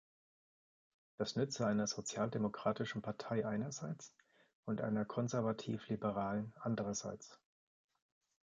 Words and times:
Das 1.19 1.35
nütze 1.35 1.67
einer 1.67 1.85
sozialdemokratischen 1.85 3.03
Partei 3.03 3.45
einerseits 3.45 4.15
und 4.65 4.81
einer 4.81 5.05
konservativ-liberalen 5.05 6.55
andererseits. 6.59 7.39